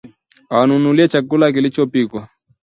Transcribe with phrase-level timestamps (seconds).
[0.49, 2.29] Awanunulie chakula kilichopikwa